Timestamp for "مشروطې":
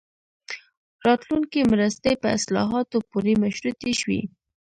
3.43-3.91